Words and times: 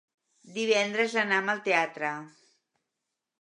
Divendres 0.53 1.13
anam 1.23 1.51
al 1.55 1.61
teatre. 1.67 2.11